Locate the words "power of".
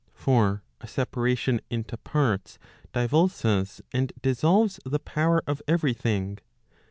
4.97-5.61